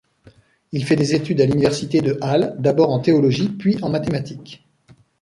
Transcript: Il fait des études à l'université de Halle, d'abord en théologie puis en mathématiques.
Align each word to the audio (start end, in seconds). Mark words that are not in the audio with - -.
Il 0.71 0.83
fait 0.83 0.95
des 0.95 1.13
études 1.13 1.41
à 1.41 1.45
l'université 1.45 2.01
de 2.01 2.17
Halle, 2.23 2.55
d'abord 2.57 2.89
en 2.89 3.01
théologie 3.01 3.49
puis 3.49 3.77
en 3.83 3.89
mathématiques. 3.91 4.65